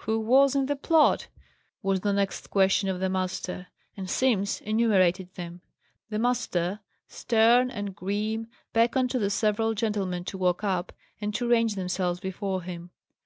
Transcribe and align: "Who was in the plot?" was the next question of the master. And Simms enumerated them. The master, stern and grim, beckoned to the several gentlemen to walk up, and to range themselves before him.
"Who 0.00 0.20
was 0.20 0.54
in 0.54 0.66
the 0.66 0.76
plot?" 0.76 1.28
was 1.82 2.00
the 2.02 2.12
next 2.12 2.50
question 2.50 2.90
of 2.90 3.00
the 3.00 3.08
master. 3.08 3.68
And 3.96 4.10
Simms 4.10 4.60
enumerated 4.60 5.32
them. 5.34 5.62
The 6.10 6.18
master, 6.18 6.80
stern 7.08 7.70
and 7.70 7.96
grim, 7.96 8.48
beckoned 8.74 9.08
to 9.12 9.18
the 9.18 9.30
several 9.30 9.72
gentlemen 9.72 10.24
to 10.26 10.36
walk 10.36 10.62
up, 10.62 10.92
and 11.22 11.34
to 11.36 11.48
range 11.48 11.74
themselves 11.74 12.20
before 12.20 12.60
him. 12.60 12.90